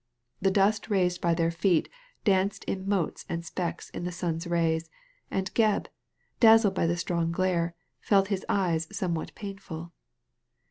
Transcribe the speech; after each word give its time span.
The 0.41 0.49
dust 0.49 0.89
raised 0.89 1.21
by 1.21 1.35
their 1.35 1.51
feet 1.51 1.87
danced 2.23 2.63
in 2.63 2.89
motes 2.89 3.23
and 3.29 3.45
specs 3.45 3.91
in 3.91 4.03
the 4.03 4.11
sun's 4.11 4.47
rajrs, 4.47 4.89
and 5.29 5.53
Gebb, 5.53 5.89
dazzled 6.39 6.73
by 6.73 6.87
the 6.87 6.97
strong 6.97 7.31
glare, 7.31 7.75
felt 7.99 8.29
his 8.29 8.43
eyes 8.49 8.87
somewhat 8.91 9.31
painful. 9.35 9.91